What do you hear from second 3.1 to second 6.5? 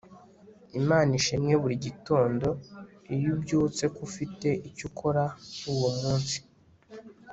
iyo ubyutse ko ufite icyo ukora uwo munsi